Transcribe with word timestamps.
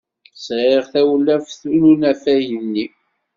Sɛiɣ 0.45 0.83
tawlaf 0.93 1.47
n 1.75 1.81
unafag-nni. 1.91 2.85